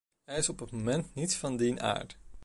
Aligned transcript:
Er 0.25 0.37
is 0.37 0.49
op 0.49 0.59
het 0.59 0.71
moment 0.71 1.15
niets 1.15 1.35
van 1.35 1.57
dien 1.57 1.79
aard. 1.81 2.17